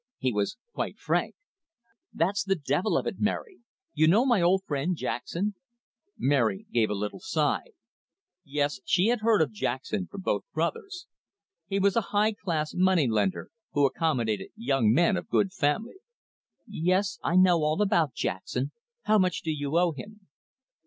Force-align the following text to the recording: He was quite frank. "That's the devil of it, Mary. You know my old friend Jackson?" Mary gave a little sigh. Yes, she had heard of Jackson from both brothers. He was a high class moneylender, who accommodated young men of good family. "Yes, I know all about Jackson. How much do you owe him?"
He 0.17 0.33
was 0.33 0.57
quite 0.73 0.97
frank. 0.97 1.35
"That's 2.11 2.43
the 2.43 2.55
devil 2.55 2.97
of 2.97 3.05
it, 3.05 3.19
Mary. 3.19 3.59
You 3.93 4.07
know 4.07 4.25
my 4.25 4.41
old 4.41 4.63
friend 4.65 4.95
Jackson?" 4.95 5.53
Mary 6.17 6.65
gave 6.73 6.89
a 6.89 6.95
little 6.95 7.19
sigh. 7.19 7.65
Yes, 8.43 8.79
she 8.83 9.09
had 9.09 9.19
heard 9.21 9.43
of 9.43 9.51
Jackson 9.51 10.07
from 10.07 10.21
both 10.21 10.43
brothers. 10.55 11.05
He 11.67 11.77
was 11.77 11.95
a 11.95 12.01
high 12.09 12.31
class 12.33 12.73
moneylender, 12.73 13.51
who 13.73 13.85
accommodated 13.85 14.49
young 14.55 14.91
men 14.91 15.17
of 15.17 15.29
good 15.29 15.53
family. 15.53 15.97
"Yes, 16.65 17.19
I 17.21 17.35
know 17.35 17.59
all 17.61 17.79
about 17.79 18.15
Jackson. 18.15 18.71
How 19.03 19.19
much 19.19 19.43
do 19.43 19.51
you 19.51 19.77
owe 19.77 19.91
him?" 19.91 20.21